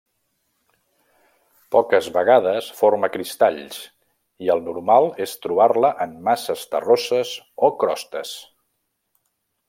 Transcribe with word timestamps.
Poques 1.75 2.07
vegades 2.15 2.69
forma 2.79 3.09
cristalls 3.17 3.77
i 4.45 4.49
el 4.53 4.63
normal 4.69 5.09
és 5.29 5.35
trobar-la 5.43 5.91
en 6.09 6.15
masses 6.29 6.63
terroses 6.73 7.35
o 7.69 7.75
crostes. 7.85 8.33